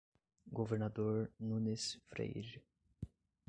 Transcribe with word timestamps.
Governador 0.59 1.29
Nunes 1.39 1.99
Freire 2.07 2.63